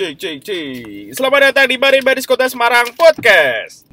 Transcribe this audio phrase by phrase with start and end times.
[0.00, 1.12] Cik, cik, cik.
[1.12, 3.84] Selamat datang di Baris Baris Kota Semarang Podcast.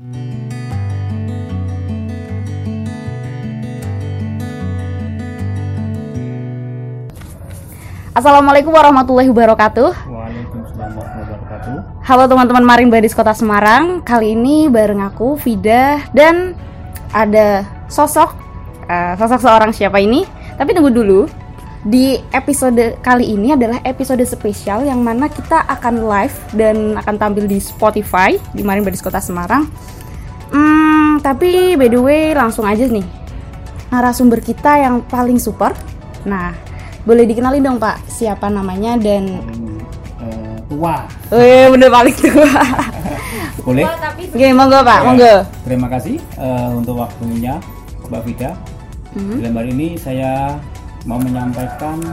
[8.15, 9.91] Assalamualaikum warahmatullahi wabarakatuh.
[10.07, 11.75] Waalaikumsalam warahmatullahi wabarakatuh.
[12.08, 14.00] Halo teman-teman Maring Badis Kota Semarang.
[14.00, 16.55] Kali ini bareng aku Vida dan
[17.12, 18.32] ada sosok
[18.88, 20.24] eh, sosok seorang siapa ini?
[20.55, 21.46] Tapi tunggu dulu.
[21.88, 27.47] Di episode kali ini adalah episode spesial yang mana kita akan live dan akan tampil
[27.47, 29.64] di Spotify di Maring Badis Kota Semarang.
[30.51, 33.08] Hmm, tapi by the way langsung aja nih
[33.88, 35.72] narasumber kita yang paling super.
[36.28, 36.52] Nah,
[37.08, 39.80] boleh dikenalin dong Pak siapa namanya dan Paling
[40.28, 40.95] eh, tua.
[41.31, 42.52] Eh, bener paling tua.
[43.67, 43.83] Boleh?
[44.31, 45.36] Oke, monggo Pak, Ya, monggo.
[45.64, 47.64] Terima kasih eh, untuk waktunya
[48.11, 48.52] Mbak Vida.
[49.16, 49.39] Mhm.
[49.39, 50.59] Dalam hal ini saya
[51.08, 52.03] mau menyampaikan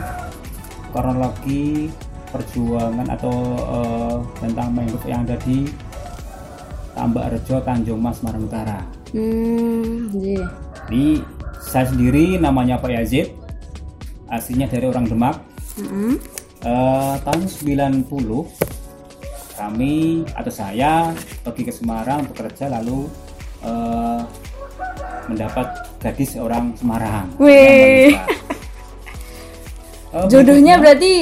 [0.95, 1.91] kronologi
[2.31, 5.67] perjuangan atau eh, tentang mangrove yang ada di
[6.95, 8.79] Tambak Rejo, Tanjung Mas, Semarang Utara.
[9.11, 10.47] Hmm, iya.
[10.87, 11.19] Ini
[11.59, 13.35] saya sendiri namanya Pak Yazid,
[14.31, 15.43] aslinya dari orang Demak.
[15.75, 16.15] Mhm.
[16.65, 18.47] Eh, tahun 90
[19.59, 23.11] kami atau saya pergi ke Semarang bekerja lalu
[23.67, 24.21] eh,
[25.27, 27.27] mendapat gadis orang Semarang.
[27.43, 28.15] Wih.
[30.15, 31.13] Eh, Jodohnya berarti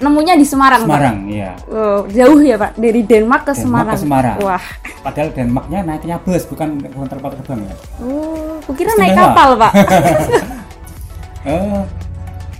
[0.00, 1.52] nemunya di Semarang, Semarang, iya.
[1.60, 1.68] Pak.
[1.68, 3.92] Oh, jauh ya, Pak, dari Denmark ke Denmark Semarang.
[3.92, 4.36] ke Semarang.
[4.40, 4.64] Wah.
[5.00, 7.74] Padahal Denmarknya naiknya bus bukan tempat terbang ya.
[8.00, 9.72] Oh, kukira naik kapal, Pak.
[11.40, 11.80] Eh,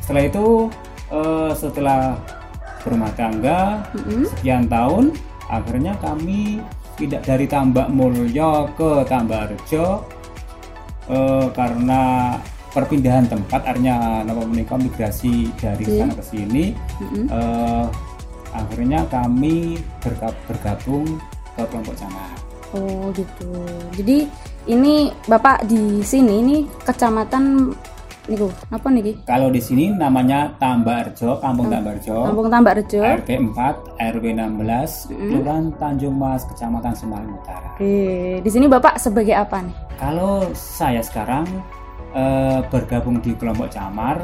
[0.01, 0.47] setelah itu
[1.13, 2.17] eh, setelah
[2.81, 4.25] berumah tangga Mhm.
[4.33, 5.13] sekian tahun
[5.47, 6.65] akhirnya kami
[6.97, 10.01] tidak dari Tambak Mulyo ke Tambak Rejo
[11.09, 12.35] eh, karena
[12.71, 15.97] perpindahan tempat artinya nama menikah migrasi dari Oke.
[15.97, 16.65] sana ke sini
[17.01, 17.25] Mhm.
[17.29, 17.87] eh,
[18.51, 19.57] akhirnya kami
[19.99, 21.07] berga- bergabung
[21.53, 22.31] ke kelompok Camar
[22.71, 23.51] Oh, gitu.
[23.93, 24.31] Jadi
[24.65, 27.75] ini Bapak di sini ini kecamatan
[28.25, 29.19] niku, apa niki?
[29.25, 33.03] kalau di sini namanya Tambak Rejo Kampung Tambak Rejo Kampung Tambak Rejo.
[33.03, 33.75] RT 4
[34.15, 37.99] RW 16 Kelurahan Tanjung Mas Kecamatan Semarang Utara Oke,
[38.39, 39.75] di sini Bapak sebagai apa nih?
[39.97, 41.51] Kalau saya sekarang
[42.15, 44.19] eh, bergabung di kelompok Camar,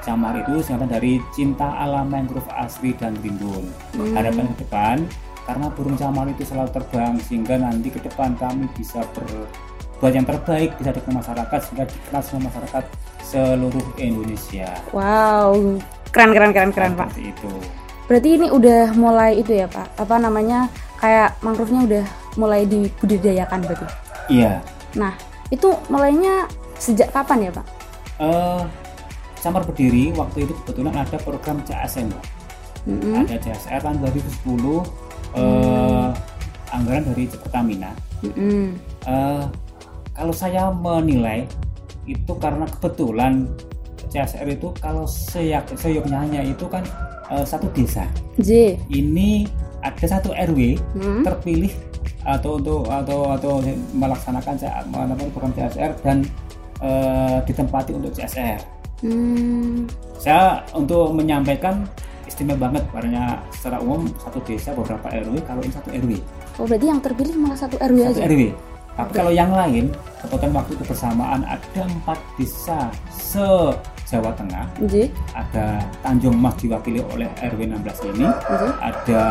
[0.00, 3.68] Camar itu singkatan dari Cinta Alam Mangrove Asri dan Rimbun.
[4.16, 4.96] Harapan ke depan,
[5.44, 10.72] karena burung camar itu selalu terbang, sehingga nanti ke depan kami bisa berbuat yang terbaik,
[10.80, 12.84] bisa dikenal masyarakat, sehingga dikenal semua masyarakat
[13.20, 14.68] seluruh Indonesia.
[14.94, 15.78] Wow,
[16.14, 17.12] keren keren keren keren Pak.
[17.18, 17.52] Itu.
[18.08, 20.00] Berarti ini udah mulai itu ya Pak?
[20.00, 20.66] Apa namanya
[20.98, 23.86] kayak mangrove-nya udah mulai dibudidayakan berarti?
[24.30, 24.62] Iya.
[24.98, 25.14] Nah,
[25.50, 26.46] itu mulainya
[26.80, 27.66] sejak kapan ya Pak?
[28.18, 28.62] Eh,
[29.40, 32.24] Camar berdiri waktu itu kebetulan ada program CSM, Mbak.
[32.80, 33.12] Mm-mm.
[33.12, 34.88] ada CSR tahun 2010
[35.36, 36.08] eh,
[36.72, 37.92] anggaran dari Pertamina
[38.24, 38.72] Mm-mm.
[39.04, 39.44] Eh,
[40.12, 41.44] kalau saya menilai
[42.04, 43.44] itu karena kebetulan
[44.08, 46.80] CSR itu kalau seyak seyoknya itu kan
[47.28, 48.08] eh, satu desa
[48.40, 48.80] J.
[48.88, 49.44] ini
[49.80, 51.20] ada satu RW Hmm.
[51.20, 51.72] terpilih
[52.24, 53.60] atau untuk atau atau
[53.92, 54.56] melaksanakan
[55.32, 56.24] program CSR dan
[56.80, 58.60] eh, ditempati untuk CSR
[59.00, 59.88] Hmm.
[60.14, 61.88] saya untuk menyampaikan
[62.22, 66.12] istimewa banget karena secara umum satu desa beberapa RW kalau ini satu RW
[66.54, 68.28] Oh, berarti yang terpilih malah satu RW satu aja.
[68.28, 68.42] RW
[68.92, 69.88] tapi kalau yang lain
[70.20, 73.48] kebetulan waktu itu bersamaan ada empat desa se
[74.04, 75.08] Jawa Tengah J.
[75.32, 78.62] ada Tanjung Mas diwakili oleh RW 16 ini J.
[78.84, 79.22] ada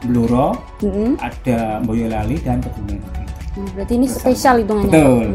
[0.00, 1.20] Bluro Mm-mm.
[1.20, 3.04] ada Boyolali dan Kebumen
[3.52, 4.90] Hmm, berarti ini spesial hitungannya.
[4.90, 5.26] Betul.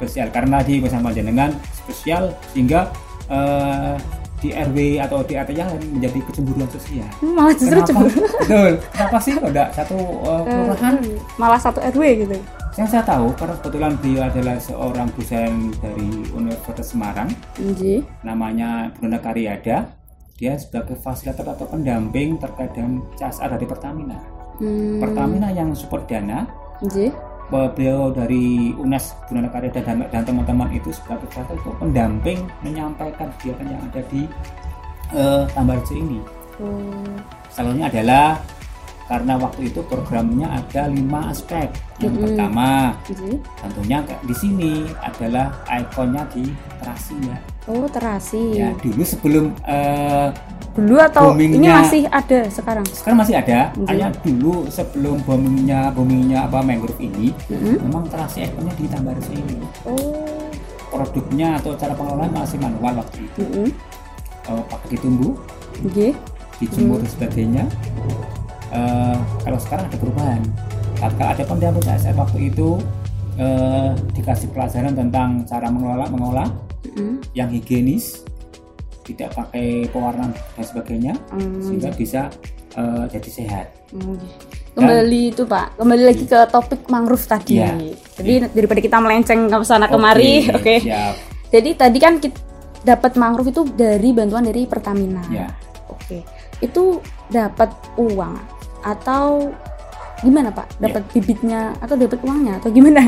[0.00, 2.88] Spesial karena di bersama jenengan spesial sehingga
[3.28, 4.00] eh,
[4.40, 7.88] di RW atau di RT yang lain menjadi kecemburuan sosial Malah justru Kenapa?
[7.92, 8.20] cemburu.
[8.40, 8.72] Betul.
[8.96, 10.94] Kenapa sih kok enggak satu uh, kelurahan?
[11.36, 12.36] Malah satu RW gitu.
[12.80, 17.28] Yang saya tahu karena kebetulan beliau adalah seorang dosen dari Universitas Semarang,
[17.76, 18.00] J.
[18.24, 19.92] namanya Bruna Karyada.
[20.40, 24.16] Dia sebagai fasilitator atau pendamping terkait dengan CSR dari Pertamina.
[24.56, 24.96] Hmm.
[24.96, 26.48] Pertamina yang support dana,
[26.88, 27.12] J.
[27.50, 33.82] beliau dari UNES Bruna Karyada dan, dan teman-teman itu sebagai fasilitator pendamping menyampaikan kegiatan yang
[33.90, 34.22] ada di
[35.12, 36.20] uh, Tambarjo ini.
[36.62, 37.18] Oh.
[37.50, 38.38] Salahnya adalah
[39.10, 41.66] karena waktu itu programnya ada lima aspek.
[41.98, 42.24] Yang Mm-mm.
[42.30, 42.68] pertama,
[43.10, 43.42] J.
[43.58, 47.36] tentunya di sini adalah ikonnya di terasi ya.
[47.70, 48.58] Oh, terasi.
[48.58, 50.28] Ya dulu sebelum eh,
[50.70, 52.86] Dulu atau ini masih ada sekarang?
[52.90, 53.70] sekarang masih ada.
[53.74, 53.86] Mm-mm.
[53.90, 57.78] Hanya dulu sebelum boomingnya boomingnya apa mangrove ini, Mm-mm.
[57.86, 59.58] memang terasi ikonnya di Tambarjo ini.
[59.86, 60.50] Oh.
[60.90, 63.42] Produknya atau cara pengelolaan masih manual waktu itu.
[63.46, 63.68] Mm-mm.
[64.50, 65.34] Eh, pakai ditumbuh,
[65.94, 66.14] J.
[66.58, 67.64] dijemur dan sebagainya.
[68.70, 70.40] eh, kalau sekarang ada perubahan
[70.94, 72.78] kalau ada pendamping ASR waktu itu
[73.34, 76.48] eh, dikasih pelajaran tentang cara mengelola mengolah
[76.80, 77.20] Mm.
[77.36, 78.24] yang higienis
[79.04, 82.32] tidak pakai pewarna dan sebagainya Hmm, sehingga bisa
[82.76, 84.14] eh, jadi sehat Hmm.
[84.70, 87.58] Kembali itu Pak, kembali lagi ke topik mangrove tadi.
[87.58, 87.74] Iya.
[88.14, 90.78] Jadi daripada kita melenceng ke sana kemari, oke.
[90.78, 91.18] siap
[91.50, 92.38] Jadi tadi kan kita
[92.86, 95.26] dapat mangrove itu dari bantuan dari Pertamina.
[95.26, 95.50] ya
[95.90, 96.22] Oke.
[96.62, 98.38] Itu dapat uang
[98.86, 99.50] atau
[100.22, 100.66] gimana Pak?
[100.70, 100.80] Iya.
[100.86, 103.02] Dapat bibitnya atau dapat uangnya atau gimana?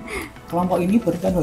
[0.50, 1.42] kelompok ini berdiri tahun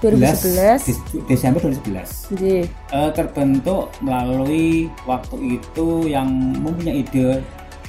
[0.00, 0.86] 2011 2011.
[0.86, 2.54] Des- Desember 2011 Jadi,
[2.90, 7.44] Eh, terbentuk melalui waktu itu yang mempunyai ide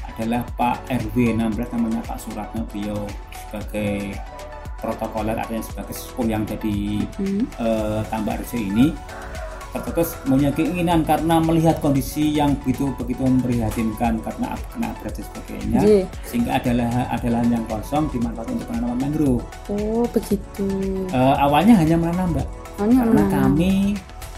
[0.08, 3.00] adalah Pak RW 16 namanya Pak Suratno beliau
[3.42, 4.14] sebagai
[4.78, 8.92] protokoler artinya sebagai sepuh yang jadi hmm, eh, tambak rejo ini
[9.72, 15.80] tertetus punya keinginan karena melihat kondisi yang begitu begitu memprihatinkan karena kena berat dan sebagainya
[15.80, 16.00] jadi.
[16.24, 20.68] sehingga adalah adalah yang kosong dimanfaatkan untuk penanaman mangrove Oh, begitu.
[21.08, 23.32] Eh, awalnya hanya menanam mbak Soalnya karena menanam.
[23.32, 23.74] kami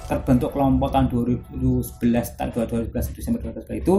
[0.03, 1.97] terbentuk kelompok tahun 2011
[2.35, 3.95] tahun 2012 Desember 2012 itu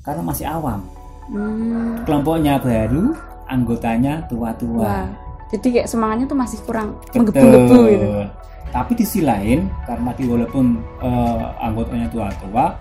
[0.00, 0.80] karena masih awam
[1.22, 3.14] Hmm, kelompoknya baru
[3.46, 5.06] anggotanya tua-tua.
[5.48, 8.06] Jadi kayak semangatnya tuh masih kurang menggebu-gebu gitu.
[8.72, 12.72] Tapi di sisi lain karena di walaupun eh, anggotanya tua-tua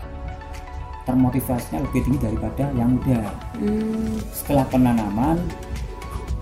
[1.03, 3.19] termotivasinya lebih tinggi daripada yang muda.
[3.59, 5.37] Hmm, setelah penanaman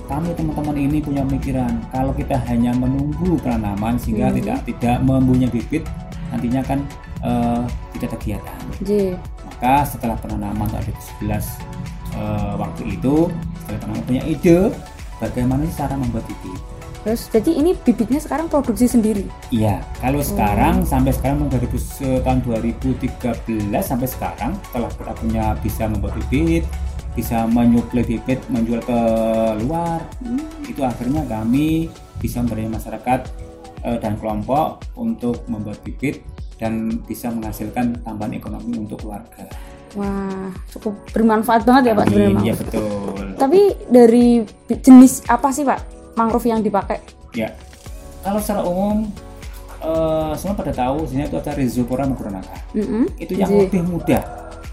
[0.06, 4.38] kami teman-teman ini punya pemikiran kalau kita hanya menunggu penanaman sehingga Hmm.
[4.42, 5.84] tidak tidak mempunyai bibit
[6.30, 6.80] nantinya kan
[7.26, 7.64] eh,
[7.98, 8.60] tidak ada kegiatan.
[9.50, 10.94] Maka setelah penanaman tahun
[11.26, 11.58] 2011
[12.14, 13.16] eh, waktu itu
[13.66, 14.60] setelah penanaman punya ide
[15.18, 16.62] bagaimana cara membuat bibit
[17.00, 19.24] Terus jadi ini bibitnya sekarang produksi sendiri.
[19.50, 19.88] iya Hmm.
[20.02, 26.14] kalau sekarang sampai sekarang tahun 2000 tahun 2013 sampai sekarang setelah kita punya bisa membuat
[26.28, 26.64] bibit
[27.16, 29.00] bisa menyuplai bibit menjual ke
[29.64, 31.88] luar Hmm, itu akhirnya kami
[32.18, 33.20] bisa memberi masyarakat
[33.82, 36.20] eh, dan kelompok untuk membuat bibit
[36.60, 39.48] dan bisa menghasilkan tambahan ekonomi untuk keluarga.
[39.96, 42.44] Wah, cukup bermanfaat banget ya Pak sebenarnya.
[42.44, 43.26] Iya betul.
[43.40, 44.28] Tapi dari
[44.70, 47.00] jenis apa sih Pak mangrove yang dipakai?
[47.32, 47.56] Ya,
[48.20, 49.08] kalau secara umum
[49.80, 52.60] eh, semua pada tahu sini itu ada Rhizopora mugranata.
[52.76, 53.08] Mm-mm.
[53.16, 54.24] Itu yang Jadi, lebih mudah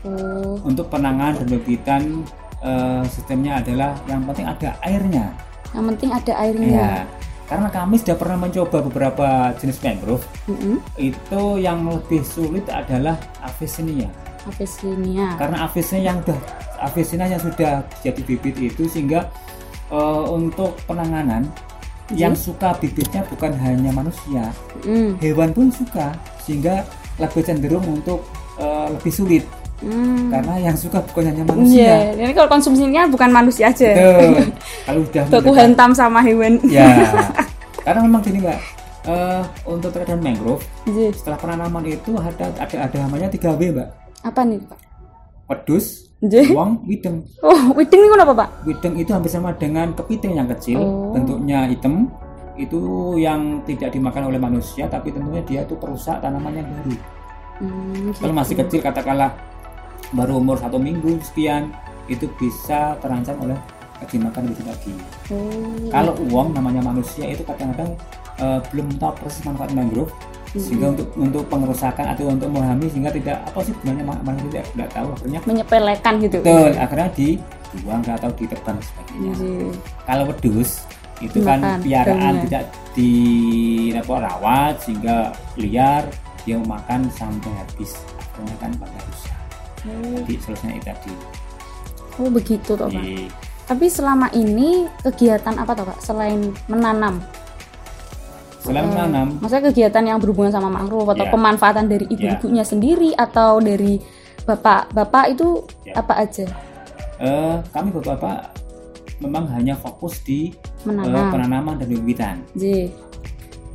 [0.03, 2.03] oh, untuk penanganan dan pembibitan
[2.67, 5.27] eh, sistemnya adalah yang penting ada airnya.
[5.75, 6.71] yang penting ada airnya.
[6.73, 6.93] Ya,
[7.47, 9.27] karena kami sudah pernah mencoba beberapa
[9.63, 10.83] jenis mangrove Mm-mm.
[10.99, 14.11] itu yang lebih sulit adalah Avicennia
[14.47, 15.35] Avicennia.
[15.39, 16.39] karena Avicennia yang sudah
[16.83, 17.73] Avicennia yang sudah
[18.03, 19.31] jadi bibit itu sehingga
[19.89, 21.45] eh, untuk penanganan
[22.07, 22.31] Iya.
[22.31, 25.19] yang suka bibitnya bukan hanya manusia Mm.
[25.19, 26.87] hewan pun suka sehingga
[27.17, 28.23] lebih cenderung untuk
[28.57, 29.45] eh, lebih sulit
[29.77, 30.31] Mm.
[30.31, 33.91] karena yang suka bukan hanya manusia jadi kalau konsumsinya bukan manusia aja.
[33.93, 34.55] Betul.
[34.87, 36.63] kalau sudah Baku hantam sama hewan.
[36.65, 36.87] ya
[37.85, 38.59] karena memang gini mbak
[39.05, 43.89] eh, untuk terkait mangrove Jadi, setelah penanaman itu ada ada ada namanya 3W mbak
[44.23, 44.79] apa nih Pak?
[45.47, 46.06] wedus
[46.53, 47.23] Uang wideng.
[47.43, 48.49] Oh, widing ini apa Pak?
[48.67, 50.79] wideng itu hampir sama dengan kepiting yang kecil.
[50.81, 51.13] Oh.
[51.15, 52.11] bentuknya hitam.
[52.57, 56.95] Itu yang tidak dimakan oleh manusia tapi tentunya dia itu perusak tanaman yang baru.
[57.57, 58.63] Hmm, kalau masih gitu.
[58.69, 59.33] kecil katakanlah
[60.13, 61.73] baru umur satu minggu sekian
[62.09, 63.59] itu bisa terancam oleh
[64.05, 64.93] dimakan lebih lagi.
[65.33, 67.97] Oh, kalau uang namanya manusia itu kadang-kadang
[68.41, 70.13] eh, belum tahu persis manfaat mangrove
[70.59, 74.67] sehingga untuk untuk pengerusakan atau untuk memahami sehingga tidak apa sih gunanya ma- mangrove tidak,
[74.73, 76.37] tidak tahu akhirnya menyepelekan gitu.
[76.41, 79.33] betul akhirnya dibuang atau ditebang dan sebagainya.
[79.37, 79.53] Jadi,
[80.05, 80.71] kalau wedus
[81.17, 83.13] itu Dimakan, kan piaraan tidak di
[83.93, 85.17] apa, rawat sehingga
[85.57, 86.05] liar
[86.45, 87.97] dia makan sampai habis.
[88.17, 89.39] Akhirnya kan pada rusak.
[89.87, 91.13] Oh, jadi solusinya itu tadi.
[92.17, 92.97] Oh begitu toh Pak.
[92.97, 93.29] Di-
[93.67, 95.99] Tapi selama ini kegiatan apa toh Pak?
[96.01, 97.21] Selain menanam?
[98.67, 101.31] Selain Eh, menanam Maksudnya kegiatan yang berhubungan sama mangrove atau Ya.
[101.31, 104.03] pemanfaatan dari ibu-ibunya sendiri atau dari
[104.43, 105.49] bapak-bapak itu
[105.83, 105.95] Ya.
[105.97, 106.47] apa aja?
[107.17, 108.53] eh, kami bapak-bapak
[109.19, 111.33] memang hanya fokus di eh, Menanam.
[111.33, 112.93] penanaman dan pembibitan Jadi,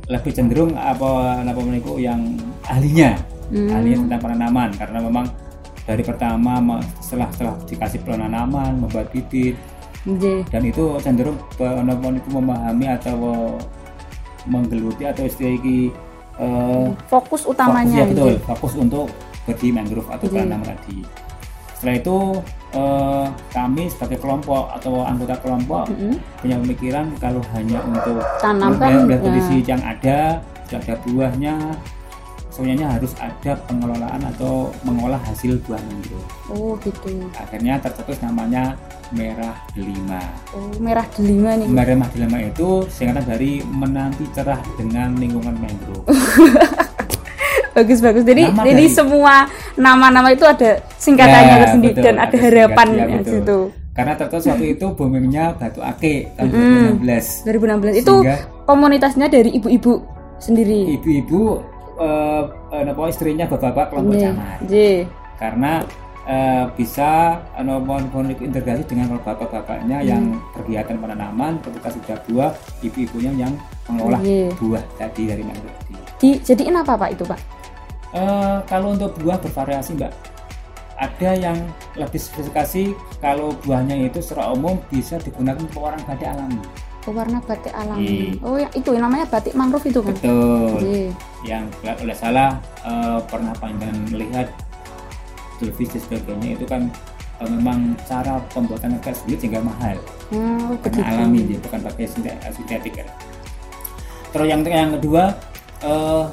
[0.06, 1.06] lebih cenderung apa
[1.40, 3.18] apa meniko yang ahlinya
[3.48, 3.68] Hmm.
[3.68, 5.26] ahlinya tentang penanaman karena memang
[5.82, 9.58] dari pertama ma- setelah setelah dikasih penanaman membuat bibit
[10.02, 13.18] jadi, dan itu cenderung penonton itu memahami atau
[14.46, 15.90] menggeluti atau istilah ini
[16.40, 18.46] eh, fokus fokus, utamanya ya, betul gitu.
[18.46, 19.06] fokus untuk
[19.42, 20.98] berdiri mangrove atau penanaman tadi
[21.74, 22.18] setelah itu
[22.78, 26.14] eh, kami sebagai kelompok atau anggota kelompok Mm-mm.
[26.38, 29.24] punya pemikiran kalau hanya untuk Tanam kan, melihat ya.
[29.26, 30.18] kondisi yang ada
[30.70, 31.54] sudah ada buahnya
[32.52, 36.28] sebenarnya harus ada pengelolaan atau mengolah hasil buah mangrove.
[36.48, 37.08] Oh gitu.
[37.34, 38.76] Akhirnya tercetus namanya
[39.10, 40.20] merah delima.
[40.52, 41.66] Oh merah delima nih.
[41.66, 46.04] Merah delima itu singkatan dari menanti cerah dengan lingkungan mangrove.
[47.72, 48.22] bagus bagus.
[48.22, 49.34] Jadi Nama jadi dari- semua
[49.74, 53.32] nama-nama itu ada singkatannya Ya, tersendiri betul, dan ada, ada harapan ya, betul.
[53.32, 53.58] situ.
[53.92, 57.00] Karena tercetus waktu itu bumingnya Batu Ake tahun Mm.
[57.00, 57.44] 2016.
[57.44, 59.92] 2016 itu Sehingga komunitasnya dari ibu-ibu
[60.38, 60.96] sendiri.
[60.96, 61.60] ibu-ibu
[62.02, 62.42] eh,
[62.74, 64.58] eh, apa istrinya bapak-bapak kelompok Nggih, camat.
[64.66, 64.98] nggih.
[65.38, 65.72] karena
[66.26, 67.10] eh, bisa
[67.54, 72.50] eh, mohon integrasi dengan bapak-bapaknya yang kegiatan penanaman ketika sudah buah
[72.82, 73.52] ibu-ibunya yang
[73.86, 74.50] mengolah Nggih.
[74.58, 75.78] buah tadi dari mangrove.
[76.22, 77.40] Di jadiin apa Pak itu, Pak?
[78.12, 80.12] Eh, kalau untuk buah bervariasi mbak
[81.02, 81.58] ada yang
[81.98, 86.62] lebih spesifikasi kalau buahnya itu secara umum bisa digunakan untuk pewarna batik alami
[87.02, 88.38] Pewarna batik alami.
[88.38, 88.46] Iya.
[88.46, 90.14] Oh, ya itu yang namanya batik mangrove itu kan.
[90.14, 91.10] betul Nggih.
[91.42, 92.50] yang kalau oleh salah
[92.86, 94.46] eh, pernah panjang melihat
[95.58, 96.86] televisi sebagainya itu kan
[97.42, 99.98] eh, memang cara pembuatannya agak sulit sehingga mahal
[100.30, 103.06] Oh, karena alami dia bukan pakai sinte- sintetik ya.
[104.30, 105.34] Terus yang yang kedua
[105.82, 106.24] eh,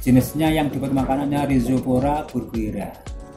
[0.00, 2.88] jenisnya yang dibuat makanannya Rhizopora burguera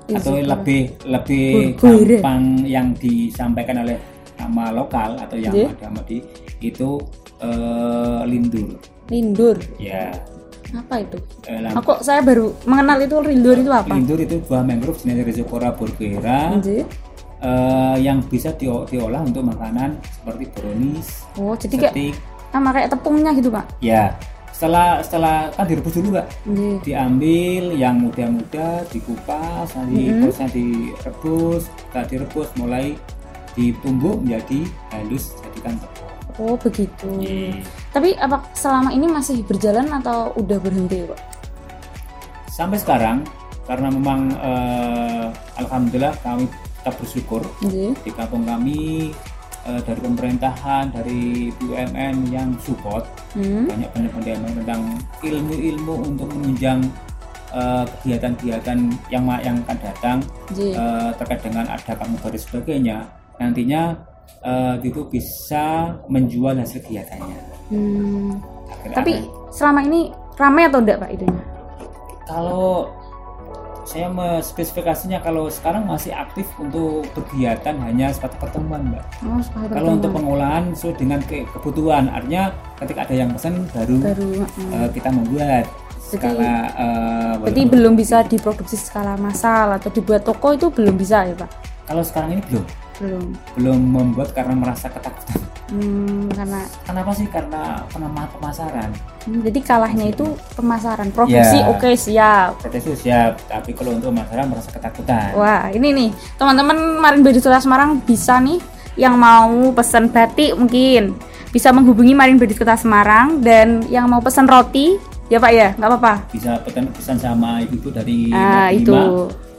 [0.09, 0.49] atau Rhizopora.
[0.49, 2.17] lebih lebih Burguera.
[2.17, 3.97] gampang yang disampaikan oleh
[4.37, 5.67] nama lokal atau yang Iya.
[5.73, 6.17] ada di
[6.61, 6.89] itu
[7.37, 9.57] eh, lindur Lindur.
[9.77, 10.09] ya
[10.69, 11.15] Apa itu?
[11.45, 13.87] eh, kok saya baru mengenal itu lindur itu apa?
[13.89, 16.83] lindur itu buah mangrove jenis Rhizopora burguera Nggih.
[17.39, 22.15] eh, yang bisa dio- diolah untuk makanan seperti brownies, Oh, jadi kayak steak,
[22.49, 23.65] sama kayak tepungnya gitu, Pak.
[23.79, 24.17] ya
[24.57, 26.75] setelah setelah kan direbus dulu mbak Nggih.
[26.81, 30.21] diambil yang muda-muda dikupas nanti Mm-hmm.
[30.23, 32.97] terusnya direbus setelah direbus mulai
[33.53, 36.05] ditumbuk menjadi halus jadikan tepung
[36.37, 37.09] Oh, begitu.
[37.17, 37.65] Iya.
[37.89, 41.17] Tapi apa selama ini masih berjalan atau udah berhenti, Pak?
[42.47, 43.17] sampai sekarang
[43.63, 45.25] karena memang eh,
[45.57, 46.45] alhamdulillah kami
[46.77, 47.93] tetap bersyukur Nggih.
[47.99, 49.13] di kampung kami
[49.67, 51.21] eh, dari pemerintahan dari
[51.53, 53.67] BUMN yang support Hmm.
[53.67, 54.81] banyak banyak pendidikan tentang
[55.21, 56.79] ilmu-ilmu untuk menunjang
[57.49, 60.17] eh, kegiatan-kegiatan yang ma- yang akan datang
[60.73, 62.97] eh, terkait dengan ada kamu dan sebagainya
[63.37, 63.81] nantinya
[64.41, 65.65] eh, itu bisa
[66.07, 68.39] menjual hasil kegiatannya Hmm.
[68.87, 71.43] Tapi selama ini ramai atau enggak, Pak, itunya?
[72.23, 72.91] kalau
[73.87, 74.11] saya
[74.43, 78.99] spesifikasinya kalau sekarang masih aktif untuk kegiatan hanya seperti pertemuan mbak.
[79.23, 82.11] Oh, sepakat kalau untuk pengolahan sesuai dengan ke- kebutuhan.
[82.11, 87.71] Artinya ketika ada yang pesan baru, baru eh, kita membuat Jadi- skala eh, Berarti walaupun-
[87.71, 91.49] belum bisa diproduksi skala massal atau dibuat toko itu belum bisa ya, Pak?
[91.87, 92.67] kalau sekarang ini belum
[92.97, 93.25] Belum.
[93.53, 95.37] belum membuat karena merasa ketakutan
[95.67, 98.87] Hmm, karena kenapa sih karena penama pemasaran
[99.27, 100.23] hmm, jadi kalahnya itu
[100.55, 101.11] pemasaran.
[101.11, 101.67] Produksi Ya.
[101.67, 102.63] oke siap.
[102.63, 107.59] PT itu siap tapi kalau untuk pemasaran merasa ketakutan Wah, ini nih, teman-teman Marin Kota
[107.59, 108.63] Semarang bisa nih
[108.95, 114.47] yang mau pesan batik mungkin bisa menghubungi Marin Badi Kota Semarang dan yang mau pesan
[114.47, 114.95] roti
[115.27, 116.13] ya Pak ya, nggak apa-apa.
[116.31, 118.95] bisa pesan pesan sama ibu dari Ah, itu.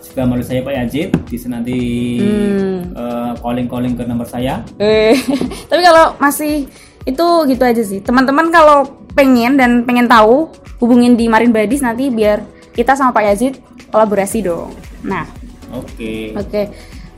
[0.09, 1.77] Juga malu saya Pak Yazid bisa nanti
[2.19, 2.95] Hmm.
[3.39, 5.15] calling calling ke nomor saya Eh,
[5.71, 6.67] tapi kalau masih
[7.05, 8.01] itu gitu aja sih.
[8.01, 10.49] Teman-teman kalau pengen dan pengen tahu
[10.79, 13.55] hubungin di Marin Badis nanti biar kita sama Pak Yazid
[13.89, 14.71] kolaborasi dong.
[15.03, 15.25] Nah,
[15.71, 16.63] oke oke.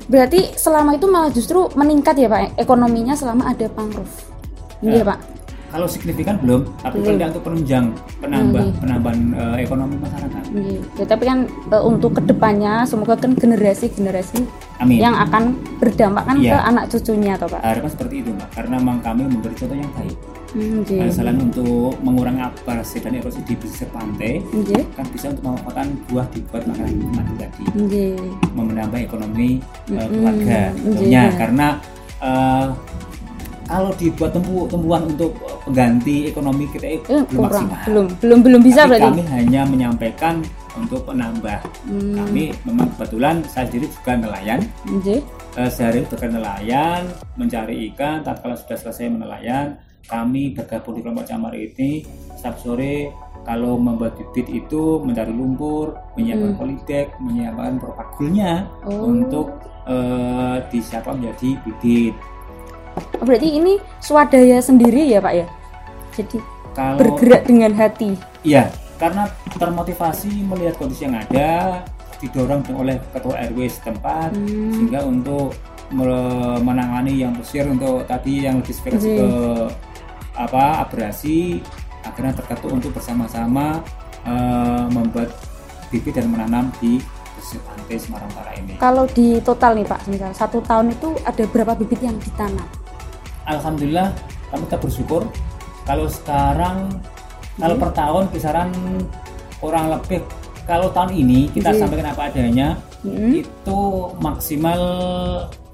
[0.06, 4.10] Berarti selama itu malah justru meningkat ya Pak ekonominya selama ada mangrove.
[4.80, 5.04] Iya Ya.
[5.04, 5.18] Pak.
[5.70, 7.10] Kalau signifikan belum tapi Belum.
[7.14, 7.84] tidak untuk penunjang
[8.18, 8.78] penambah Hmm.
[8.78, 10.80] penambahan eh, ekonomi masyarakat Iya.
[10.98, 14.42] Ya, tapi kan eh, untuk ke depannya semoga kan generasi-generasi
[14.78, 15.42] amin yang akan
[15.78, 16.50] berdampak kan Iya.
[16.50, 17.60] ke anak cucunya atau Pak.
[17.60, 20.18] harapan seperti itu mbak karena memang kami memberi contoh yang baik
[20.50, 21.06] Hmm, iya.
[21.06, 24.82] Selain untuk mengurangi abrasi dan erosi di pesisir pantai Iya.
[24.92, 28.18] kan bisa untuk memanfaatkan buah dibuat makanan madu tadi Iya.
[28.50, 31.66] menambah ekonomi uh, keluarga tentunya karena
[32.18, 32.74] uh,
[33.70, 38.04] kalau dibuat tempu tumbuhan untuk uh, pengganti ekonomi kita itu Eh, belum kurang maksimal belum
[38.18, 40.34] belum belum bisa Tapi berarti kami hanya menyampaikan
[40.72, 42.14] untuk penambah Hmm.
[42.16, 45.20] kami memang kebetulan saya sendiri juga nelayan Nggih.
[45.54, 47.02] uh, sehari bekerja nelayan
[47.34, 52.02] mencari ikan tapi kalau sudah selesai menelayan kami bergabung di kelompok camar ini
[52.34, 53.10] setiap sore
[53.40, 56.60] kalau membuat bibit itu mencari lumpur, menyiapkan Hmm.
[56.60, 59.08] polybag, menyiapkan propagulnya Oh.
[59.08, 59.56] untuk
[59.88, 62.12] eh, disiapkan menjadi bibit.
[62.96, 65.46] Oh, berarti ini swadaya sendiri ya pak ya
[66.10, 66.38] jadi
[66.72, 71.82] Kalau bergerak dengan hati iya, karena termotivasi melihat kondisi yang ada,
[72.18, 74.72] didorong oleh ketua RW setempat Hmm.
[74.72, 75.52] sehingga untuk
[75.90, 78.96] me- menangani yang pesisir untuk tadi yang Iya.
[78.96, 79.28] ke
[80.36, 81.60] apa abrasi
[82.00, 83.82] akhirnya terketuk untuk bersama-sama
[84.20, 85.32] eh, membuat
[85.88, 87.00] bibit dan menanam di
[87.34, 88.76] pesisir pantai Semarang Utara ini.
[88.76, 92.62] Kalau di total nih Pak, misal satu tahun itu ada berapa bibit yang ditanam?
[93.50, 94.08] Alhamdulillah
[94.48, 95.22] kami tetap bersyukur
[95.82, 96.90] kalau sekarang
[97.56, 98.70] kalau per tahun kisaran
[99.58, 100.22] kurang lebih
[100.64, 101.78] kalau tahun ini kita Iya.
[101.80, 103.32] sampaikan apa adanya Hmm.
[103.32, 103.80] itu
[104.20, 104.80] maksimal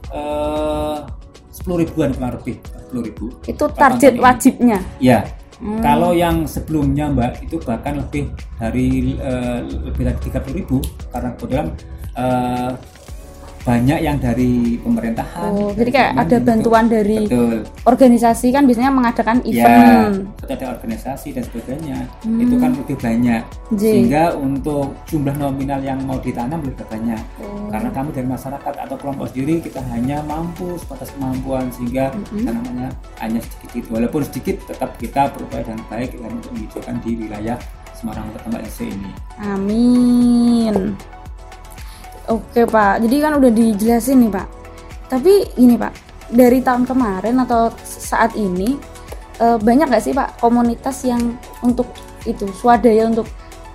[0.09, 0.97] eh,
[1.51, 4.79] sepuluh ribuan kurang lebih sepuluh ribu Itu target wajibnya.
[4.99, 5.81] ya Hmm.
[5.81, 8.29] kalau yang sebelumnya mbak itu bahkan lebih
[8.61, 10.79] dari eh, lebih dari tiga ribu
[11.09, 11.69] karena kebetulan
[12.15, 12.71] eh,
[13.67, 16.47] banyak yang dari pemerintahan Oh, dari jadi kayak ada gitu.
[16.47, 20.15] bantuan dari betul organisasi kan biasanya mengadakan ya event.
[20.33, 22.39] betul ada organisasi dan sebagainya Hmm.
[22.39, 23.43] itu kan lebih banyak
[23.75, 23.91] Ji.
[23.91, 27.67] sehingga untuk jumlah nominal yang mau ditanam lebih banyak Oh.
[27.67, 32.47] karena kami dari masyarakat atau kelompok sendiri kita hanya mampu sebatas kemampuan sehingga Mhm.
[32.47, 37.59] tanamannya hanya sedikit walaupun sedikit tetap kita berupaya dengan baik dan untuk menghijaukan di wilayah
[37.97, 39.11] Semarang Kota Mbak ini
[39.43, 40.95] Amin.
[42.29, 44.47] Oke Pak, jadi kan udah dijelasin nih Pak.
[45.07, 45.93] Tapi ini Pak,
[46.29, 48.75] dari tahun kemarin atau saat ini
[49.37, 51.23] eh, banyak nggak sih Pak komunitas yang
[51.61, 51.87] untuk
[52.23, 53.31] itu swadaya untuk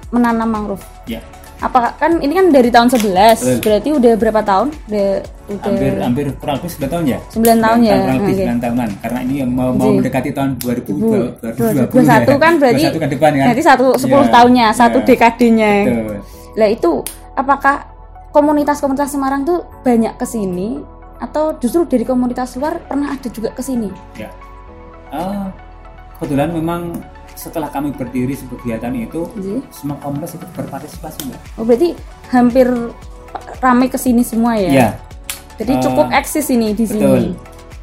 [0.09, 0.83] menanam mangrove?
[1.05, 1.23] ya
[1.57, 3.05] Apa kan ini kan dari tahun 11,
[3.37, 3.57] Betul.
[3.61, 4.67] berarti udah berapa tahun?
[4.89, 5.07] Udah
[5.47, 7.93] udah hampir hampir kurang lebih 9 tahun ya 9 tahun ya.
[7.93, 8.43] kurang lebih Oke.
[8.49, 11.39] 9 tahunan karena ini mau, mau mendekati tahun 2020
[11.87, 15.05] 2021 kan berarti 21 ke depan kan Berarti satu 10 Ya, tahunnya, satu ya.
[15.05, 15.71] dekadenya.
[15.85, 16.17] Betul.
[16.51, 16.91] Lah itu
[17.31, 17.75] apakah
[18.31, 20.79] komunitas-komunitas Semarang tuh banyak ke sini
[21.21, 23.91] atau justru dari komunitas luar pernah ada juga ke sini?
[24.17, 24.31] Ya.
[25.11, 25.51] Ah,
[26.17, 26.97] kebetulan memang
[27.35, 29.55] setelah kami berdiri sebuah kegiatan itu Ji.
[29.69, 31.41] semua komunitas ikut berpartisipasi mbak.
[31.57, 31.93] Oh berarti
[32.29, 32.67] hampir
[33.59, 34.71] ramai ke sini semua ya?
[34.71, 34.89] Iya,
[35.57, 36.97] Jadi Eh, cukup eksis ini di sini.
[36.97, 37.23] betul.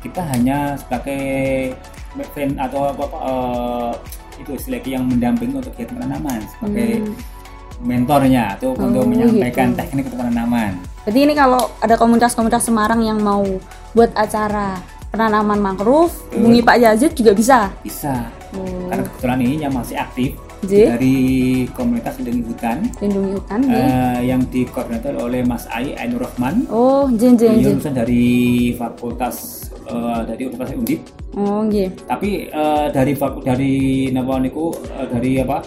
[0.02, 1.22] Kita hanya sebagai
[2.34, 3.92] fan atau apa, apa, eh,
[4.38, 7.14] itu istilahnya yang mendampingi untuk kegiatan penanaman sebagai Hmm.
[7.80, 9.78] Mentornya untuk Oh, menyampaikan gitu.
[9.78, 10.72] teknik untuk penanaman.
[11.04, 13.42] Jadi ini kalau ada komunitas-komunitas Semarang yang mau
[13.92, 14.76] buat acara
[15.08, 17.58] penanaman mangrove, hubungi Pak Yazid juga bisa.
[17.80, 18.28] Bisa.
[18.52, 21.16] Oh, Karena kebetulan ini yang masih aktif dari
[21.70, 23.60] komunitas lindungi hutan lindungi hutan.
[23.62, 27.78] Eh, yang dikoordinator oleh Mas Ai Ainur Rahman Oh, Beliau jin.
[27.78, 28.26] lulusan dari
[28.74, 29.36] fakultas
[29.80, 31.00] eh, dari Universitas Undip
[31.32, 31.94] Oh, nggih.
[32.04, 33.72] tapi eh, dari dari
[34.10, 35.62] napa niku eh, dari apa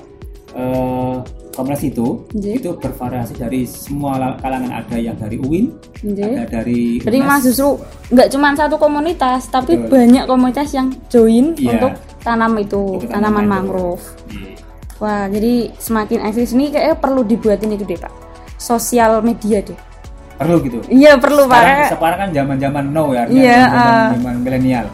[0.52, 1.16] eh,
[1.52, 2.58] komunitas itu Ji.
[2.58, 6.40] itu bervariasi dari semua la- kalangan ada yang dari UIN Nggih.
[6.40, 7.78] ada dari Jadi mas justru
[8.10, 9.90] nggak cuma satu komunitas, tapi Betul.
[9.92, 11.78] banyak komunitas yang join Iya.
[11.78, 14.04] untuk tanam itu Untuk tanaman tanaman mangrove.
[14.28, 14.56] Iya.
[14.98, 18.14] Wah, jadi semakin eksis ini kayaknya perlu dibuatin itu deh pak,
[18.56, 19.78] sosial media deh.
[20.38, 21.54] perlu gitu Iya perlu pak.
[21.54, 24.10] sekarang, sekarang kan zaman zaman now ya Iya, zaman ah.
[24.18, 24.86] zaman milenial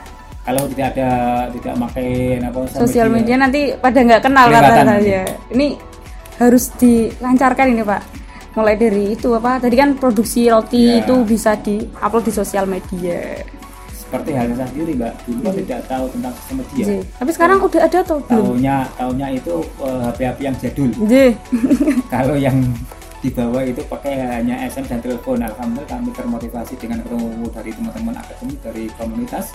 [0.43, 1.09] kalau tidak ada
[1.51, 2.07] tidak pakai
[2.39, 5.23] apa Sosial media nanti pada nggak kenal kata saya.
[5.51, 5.75] Ini
[6.37, 8.01] harus dilancarkan ini pak.
[8.53, 9.61] Mulai dari itu apa?
[9.61, 11.05] Tadi kan produksi roti Iya.
[11.05, 13.45] itu bisa diupload di sosial media.
[14.07, 16.97] seperti halnya sendiri mbak dulu kan tidak tahu tentang sistem media Ji.
[17.19, 18.31] Tapi sekarang udah ada atau belum?
[18.55, 21.25] tahunnya tahunnya itu eh, HP-HP yang jadul Ji.
[22.15, 22.55] kalau yang
[23.19, 28.57] dibawa itu pakai hanya SM dan telepon alhamdulillah kami termotivasi dengan ketemu dari teman-teman akademik
[28.63, 29.45] dari komunitas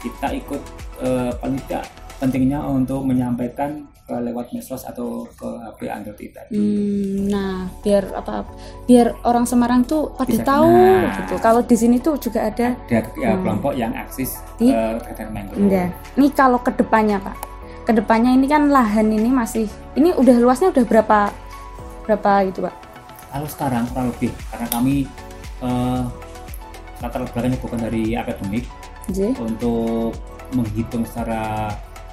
[0.00, 0.62] kita ikut
[1.04, 1.84] eh, paling tidak
[2.16, 8.46] pentingnya untuk menyampaikan ke lewat medsos atau ke HP Android kita Hmm, nah, biar apa?
[8.86, 11.10] Biar orang Semarang tuh pada Bisa tahu kenal.
[11.18, 11.34] gitu.
[11.36, 12.78] Kalau di sini tuh juga ada.
[12.78, 15.88] ada ya, kelompok yang eksis Di- kegiatan mangrove Enggak.
[16.14, 17.34] Ini kalau ke depannya pak,
[17.82, 21.18] ke depannya ini kan lahan ini masih, ini udah luasnya udah berapa
[22.04, 22.74] berapa gitu pak?
[23.26, 24.94] kalau sekarang kurang lebih karena kami
[25.60, 26.02] eh,
[26.96, 28.64] latar belakangnya bukan dari akademik
[29.10, 29.34] Ji.
[29.36, 30.14] untuk
[30.48, 31.68] menghitung secara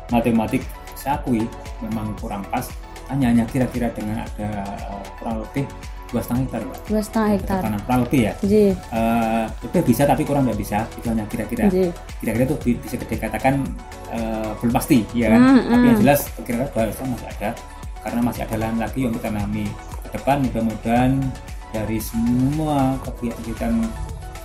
[0.09, 0.65] matematik
[0.97, 1.45] saya akui
[1.79, 2.67] memang kurang pas.
[3.11, 5.67] Hanya hanya kira-kira dengan ada eh, kurang lebih
[6.13, 6.79] dua setengah hektar Pak.
[6.87, 7.59] Dua setengah hektar.
[7.65, 8.33] tanah kurang lebih ya?
[8.45, 8.65] Ji.
[9.65, 10.85] Lebih bisa tapi kurang nggak bisa.
[10.97, 11.67] Itu hanya kira-kira.
[12.21, 13.53] Kira-kira itu bi- bisa dikatakan
[14.13, 15.41] eh, belum pasti ya kan?
[15.41, 17.49] Hmm, tapi yang jelas kira-kira bahasa masih ada.
[18.03, 19.65] Karena masih ada lahan lagi yang kita tanami
[20.03, 20.37] ke depan.
[20.47, 21.11] Mudah-mudahan
[21.73, 23.73] dari semua kegiatan-kegiatan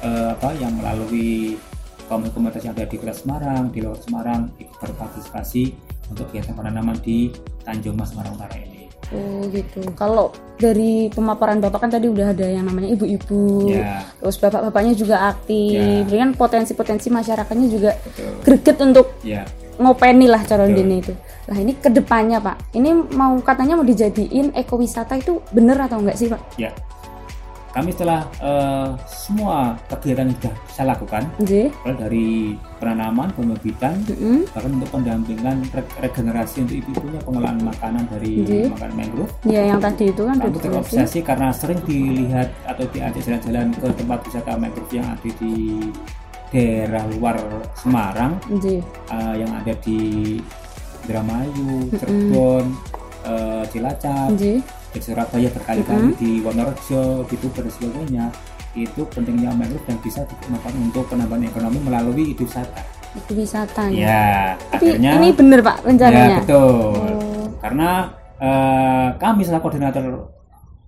[0.03, 1.61] eh, apa yang melalui
[2.09, 5.63] komunitas yang ada di Kota Semarang di luar Semarang ikut berpartisipasi
[6.09, 7.29] untuk kegiatan penanaman di
[7.63, 9.81] Tanjung Mas Semarang Utara ini Oh gitu.
[9.97, 15.33] Kalau dari pemaparan bapak kan tadi udah ada yang namanya ibu-ibu, ya terus bapak-bapaknya juga
[15.33, 15.81] aktif.
[15.81, 16.05] Ya.
[16.05, 20.75] Jadi kan potensi-potensi masyarakatnya juga betul greget untuk ya ngopeni lah Betul.
[20.75, 21.15] dini itu.
[21.49, 26.19] Nah ini ke depannya pak, ini mau katanya mau dijadiin ekowisata itu bener atau enggak
[26.19, 26.43] sih pak?
[26.61, 26.75] ya
[27.69, 31.23] kami setelah eh, semua kegiatan yang sudah saya lakukan
[31.79, 32.29] mulai dari
[32.79, 34.47] penanaman, pembibitan, Mm-mm.
[34.49, 38.67] bahkan untuk pendampingan re- regenerasi untuk ibu-ibunya pengelolaan makanan dari Nggih.
[38.73, 43.67] makanan mangrove Ya yang tadi itu kan kami terobsesi karena sering dilihat atau diajak jalan-jalan
[43.73, 45.55] ke tempat wisata mangrove yang ada di
[46.49, 47.37] daerah luar
[47.75, 48.81] Semarang Nggih.
[49.11, 50.01] eh, yang ada di
[51.03, 52.65] Indramayu, Cirebon,
[53.25, 54.59] eh, Cilacap, Nggih.
[54.93, 58.25] Di Surabaya berkali-kali di Wonorejo, di Tuban dan sebagainya
[58.77, 62.81] itu pentingnya mangrove dan bisa digunakan untuk penambahan ekonomi melalui wisata.
[63.17, 64.05] Itu wisata ya.
[64.05, 64.33] Ya,
[64.71, 66.39] Tapi akhirnya ini bener Pak ya rencananya.
[66.45, 66.95] betul.
[66.95, 67.47] Oh.
[67.59, 67.91] Karena
[68.39, 70.05] eh, kami selaku koordinator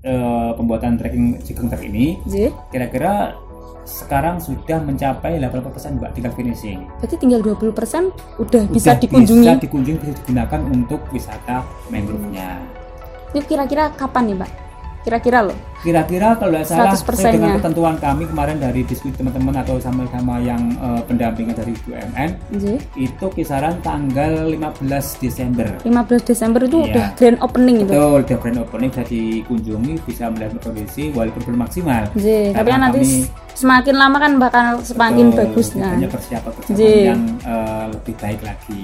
[0.04, 2.50] eh, pembuatan trekking Cigeng Trek ini Nggih.
[2.70, 3.34] kira-kira
[3.88, 6.86] sekarang sudah mencapai 80% Mbak tinggal finishing.
[7.02, 9.46] Berarti tinggal 20% udah bisa Udah dikunjungi.
[9.50, 12.79] Bisa dikunjungi, bisa digunakan untuk wisata mangrove-nya.
[13.30, 14.50] Itu kira-kira kapan nih, Pak?
[15.00, 15.56] Kira-kira loh.
[15.80, 20.36] Kira-kira kalau tidak salah 100% sesuai dengan ketentuan kami kemarin dari diskusi teman-teman atau sama-sama
[20.36, 22.78] yang eh, pendampingan dari BUMN Nggih.
[23.00, 24.84] itu kisaran tanggal 15
[25.16, 25.72] Desember.
[25.80, 26.92] 15 Desember itu Iya.
[26.92, 27.92] udah grand opening itu.
[27.96, 32.02] Betul, the grand opening bisa dikunjungi, bisa melihat kondisi walaupun belum maksimal.
[32.12, 33.24] Nggih, tapi kan nanti kami-
[33.56, 35.92] semakin lama kan bakal semakin Betul, bagus kan.
[35.96, 37.00] Banyak persiapan-persiapan Nggih.
[37.08, 38.80] yang eh, lebih baik lagi.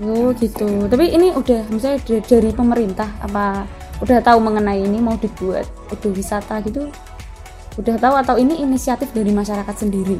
[0.00, 0.88] Oh gitu.
[0.88, 3.68] Tapi ini udah misalnya dari, dari pemerintah apa
[4.00, 6.88] udah tahu mengenai ini mau dibuat udah wisata gitu?
[7.76, 10.16] Udah tahu atau ini inisiatif dari masyarakat sendiri?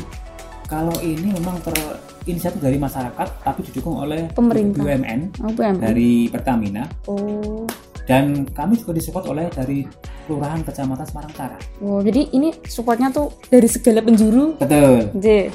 [0.65, 4.87] Kalau ini memang terinisiatif dari masyarakat, tapi didukung oleh Pemerintah.
[4.87, 5.83] BUMN Oh, BUMN.
[5.83, 7.67] dari Pertamina Oh.
[8.07, 9.83] dan kami juga disupport oleh dari
[10.27, 11.59] Kelurahan Kecamatan Semarang Utara.
[11.83, 14.55] Oh, jadi ini supportnya tuh dari segala penjuru.
[14.59, 15.11] Betul.
[15.11, 15.51] Nggih.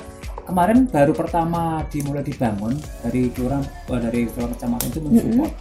[0.45, 5.53] Kemarin baru pertama dimulai dibangun dari kelurahan eh, dari kelurahan kecamatan itu mensupport.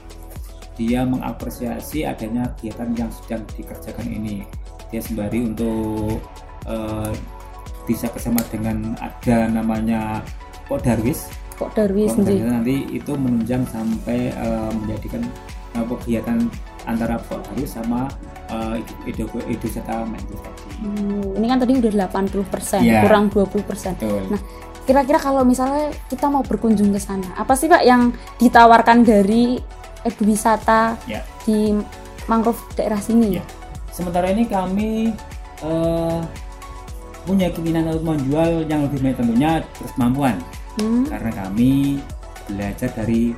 [0.74, 4.44] Dia mengapresiasi adanya kegiatan yang sedang dikerjakan ini.
[4.92, 6.20] Dia sembari untuk
[6.68, 7.12] eh,
[7.84, 10.20] bisa bersama dengan ada namanya
[10.68, 11.28] Pok Darwis.
[11.56, 12.24] Kok Darwis Pok.
[12.28, 15.22] Darwis nanti itu menunjang sampai eh, menjadikan
[15.76, 16.38] eh, kegiatan
[16.84, 18.08] antara Pok Darwis sama
[18.52, 20.62] eh, Edo Edo Seta Mangrove tadi.
[20.84, 23.00] Hmm, ini kan tadi udah 80%, Iya.
[23.06, 23.96] kurang 20%.
[23.96, 24.22] Betul.
[24.28, 24.42] Nah,
[24.84, 29.56] kira-kira kalau misalnya kita mau berkunjung ke sana, apa sih Pak yang ditawarkan dari
[30.04, 31.24] eduwisata Ya.
[31.42, 31.72] di
[32.26, 33.40] mangrove daerah sini?
[33.40, 33.44] Ya.
[33.90, 35.14] Sementara ini kami
[35.64, 36.20] eh,
[37.24, 40.36] punya keinginan untuk menjual yang lebih baik tentunya berkemampuan
[40.74, 41.06] Hmm.
[41.06, 42.02] karena kami
[42.44, 43.32] belajar dari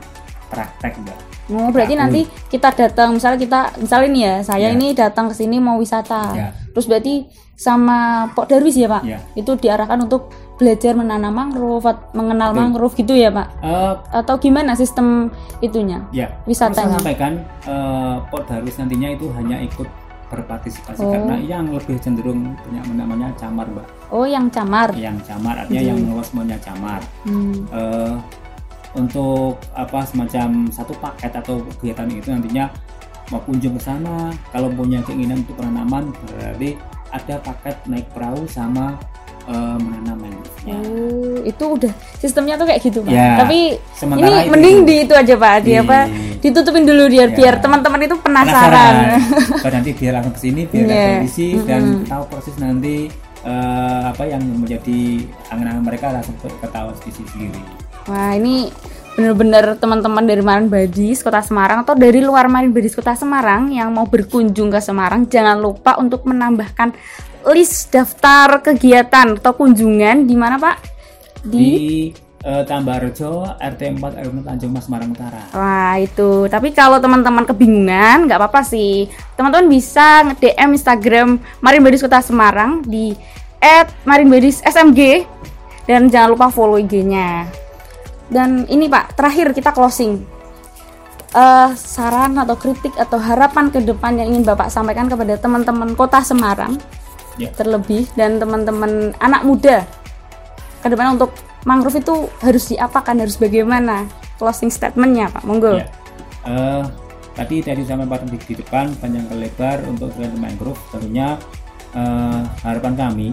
[0.47, 1.19] praktek mbak.
[1.47, 4.75] Oh, berarti Aku- nanti kita datang, misalnya kita, misalnya ini ya, saya Ya.
[4.75, 6.35] ini datang ke sini mau wisata.
[6.35, 6.49] Ya.
[6.75, 7.15] Terus berarti
[7.55, 9.03] sama Pok Darwis ya Pak?
[9.03, 9.23] Ya.
[9.33, 12.61] Itu diarahkan untuk belajar menanam mangrove, mengenal Betul.
[12.61, 13.49] mangrove gitu ya Pak?
[13.63, 15.31] Eh, Atau gimana sistem
[15.61, 16.03] itunya?
[16.11, 16.35] ya.
[16.45, 16.75] Wisatanya.
[16.75, 17.33] Perlu saya sampaikan
[17.63, 19.87] eh, Port Darwis nantinya itu hanya ikut
[20.27, 21.15] berpartisipasi Oh.
[21.15, 23.87] karena yang lebih cenderung punya namanya camar mbak.
[24.11, 24.91] Oh, yang camar.
[24.93, 25.91] Yang camar artinya Mhm.
[25.95, 26.99] yang luas maunya camar.
[27.23, 27.55] Hmm.
[27.71, 28.15] eh,
[28.97, 32.73] untuk apa semacam satu paket atau kegiatan itu nantinya
[33.29, 36.79] mau kunjung ke sana kalau punya keinginan untuk penanaman berarti
[37.09, 38.97] ada paket naik perahu sama
[39.47, 40.75] eh, menanam mangrove-nya.
[40.75, 43.15] Oh, itu udah sistemnya tuh kayak gitu pak.
[43.15, 45.99] Ya, Tapi ini itu- mending di itu aja pak, di Di- apa?
[46.37, 47.37] Ditutupin dulu biar Ya.
[47.37, 49.23] biar teman-teman itu penasaran.
[49.63, 50.91] Kalau nanti dia langsung ke sini biar Iya.
[50.91, 52.07] lihat kondisi dan Mm-mm.
[52.07, 53.07] tahu persis nanti
[53.43, 54.99] eh, apa yang menjadi
[55.47, 57.63] angan-angan mereka langsung ketahuan sendiri sendiri.
[58.07, 58.71] Wah ini
[59.17, 63.89] bener-bener teman-teman dari Marin Badis Kota Semarang atau dari luar Marin Badis Kota Semarang yang
[63.89, 66.93] mau berkunjung ke Semarang jangan lupa untuk menambahkan
[67.51, 70.77] list daftar kegiatan atau kunjungan di mana pak?
[71.41, 71.67] Di, Di
[72.45, 75.43] eh, Tambarjo RT 4 RW Tanjung Mas Semarang Utara.
[75.57, 79.09] Wah itu, tapi kalau teman-teman kebingungan nggak apa-apa sih.
[79.33, 81.29] Teman-teman bisa nge-DM Instagram
[81.65, 83.17] Marin Badis Kota Semarang di
[84.05, 85.25] @marinbadis_smg
[85.89, 87.66] dan jangan lupa follow IG-nya.
[88.27, 90.37] Dan ini Pak, terakhir kita closing.
[91.37, 96.25] Eh, saran atau kritik atau harapan ke depan yang ingin Bapak sampaikan kepada teman-teman Kota
[96.25, 96.81] Semarang
[97.37, 97.53] Ya.
[97.53, 99.85] terlebih dan teman-teman anak muda
[100.81, 101.37] ke depan untuk
[101.69, 104.09] mangrove itu harus diapakan, harus bagaimana?
[104.41, 105.77] Closing statementnya Pak, monggo.
[105.77, 105.93] Ya.
[106.49, 106.85] Eh,
[107.37, 111.37] tadi tadi sampaikan di, di depan panjang lebar untuk jalan mangrove tentunya
[111.95, 113.29] eh, harapan kami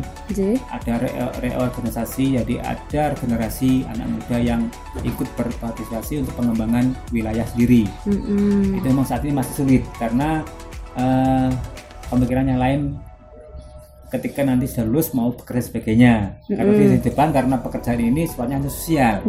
[0.69, 4.61] ada re- reorganisasi jadi ada generasi anak muda yang
[5.01, 7.89] ikut berpartisipasi untuk pengembangan wilayah sendiri.
[8.05, 8.77] Mm-mm.
[8.77, 10.45] itu memang saat ini masih sulit karena
[10.93, 11.49] eh,
[12.11, 12.81] pemikiran yang lain
[14.13, 16.37] ketika nanti sudah lulus mau bekerja sebagainya.
[16.45, 19.25] Karena di depan karena pekerjaan ini sifatnya hanya sosial.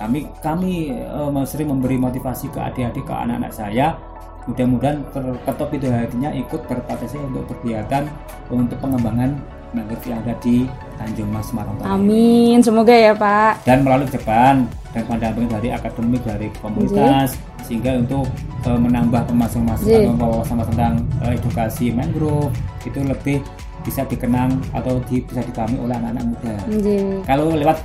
[0.00, 4.00] Kami kami eh, sering memberi motivasi ke adik-adik ke anak-anak saya
[4.42, 4.98] mudah-mudahan
[5.42, 8.08] Kertop itu hatinya ikut berpartisipasi untuk kegiatan
[8.48, 9.36] untuk pengembangan
[9.70, 11.78] mangrove yang ada di Tanjung Mas Semarang.
[11.80, 13.62] Amin, semoga ya Pak.
[13.62, 18.26] dan melalui depan dan pendampingan dari akademik dari komunitas sehingga untuk
[18.64, 20.10] eh, menambah pemasaran Iya.
[20.10, 22.50] atau wawasan tentang eh, edukasi mangrove
[22.82, 23.38] itu lebih
[23.80, 26.54] bisa dikenang atau di- bisa dipahami oleh anak-anak muda.
[26.66, 27.22] Nggih.
[27.24, 27.78] Kalau lewat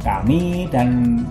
[0.00, 0.88] kami dan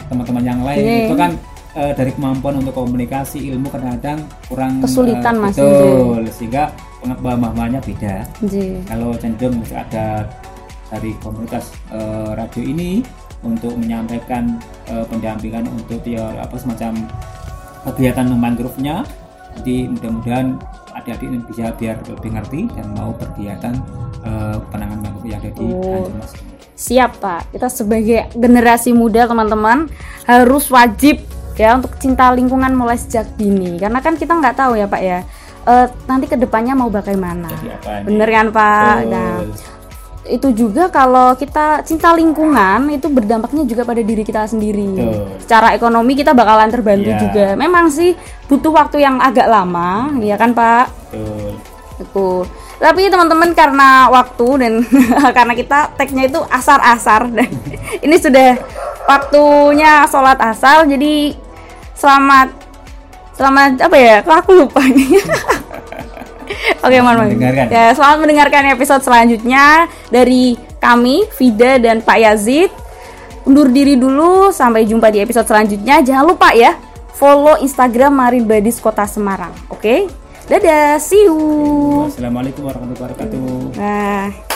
[0.08, 1.00] teman-teman yang lain Iya.
[1.06, 1.32] itu kan
[1.74, 5.56] eh, dari kemampuan untuk komunikasi ilmu kadang-kadang kurang Kesulitan, eh, Mas.
[5.56, 6.64] betul sehingga
[7.02, 8.86] pemahamannya beda Nggih.
[8.86, 10.28] kalau cenderung masih ada
[10.88, 13.02] dari komunitas eh, radio ini
[13.42, 16.94] untuk menyampaikan eh, pendampingan untuk teori apa semacam
[17.88, 19.02] kegiatan mangrove-nya
[19.60, 20.56] jadi mudah-mudahan
[20.94, 23.74] adik-adik ini bisa biar lebih ngerti dan mau berkegiatan
[24.22, 26.12] eh, penanganan mangrove yang ada di Oh.
[26.14, 26.32] Mas.
[26.72, 27.54] Siap Pak.
[27.54, 29.86] Kita sebagai generasi muda teman-teman
[30.26, 31.22] harus wajib
[31.54, 33.76] ya untuk cinta lingkungan mulai sejak dini.
[33.76, 35.20] Karena kan kita nggak tahu ya Pak ya.
[35.62, 37.46] eh, nanti ke depannya mau bagaimana.
[38.02, 38.96] Bener kan Pak?
[38.98, 39.12] Betul.
[39.14, 39.34] Nah,
[40.24, 44.90] itu juga kalau kita cinta lingkungan itu berdampaknya juga pada diri kita sendiri.
[44.90, 45.38] Betul.
[45.38, 47.20] Secara ekonomi kita bakalan terbantu Iya.
[47.20, 47.46] juga.
[47.54, 50.86] Memang sih butuh waktu yang agak lama, ya kan Pak?
[51.14, 51.52] Betul.
[52.00, 52.42] Betul.
[52.82, 54.74] Tapi teman-teman karena waktu dan
[55.38, 57.46] karena kita tagnya itu asar-asar dan
[58.06, 58.58] ini sudah
[59.12, 61.36] waktunya sholat asar jadi
[61.96, 62.48] selamat
[63.36, 64.16] selamat apa ya?
[64.24, 65.20] Kok aku lupa nih.
[66.84, 67.28] Oke, mohon maaf.
[67.28, 67.66] mendengarkan.
[67.72, 72.70] Ya, selamat mendengarkan episode selanjutnya dari kami, Vida dan Pak Yazid.
[73.42, 76.04] Undur diri dulu, sampai jumpa di episode selanjutnya.
[76.06, 76.78] Jangan lupa ya,
[77.16, 79.56] follow Instagram Marin Badis Kota Semarang.
[79.72, 80.06] Oke?
[80.46, 81.40] Dadah, see you.
[82.12, 83.80] Assalamualaikum warahmatullahi wabarakatuh.
[83.80, 84.51] Nah.